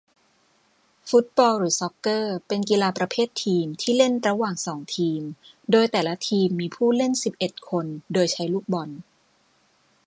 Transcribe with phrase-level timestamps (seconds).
[1.09, 5.21] ฟุตบอล หรือ ซอกเกอร์ เป็นกีฬาประเภททีมที่เล่นระหว่างสองทีม
[5.71, 8.89] โดยแต่ละทีมมีผู้เล่นสิบเอ็ดคน โดยใช้ลูกบอล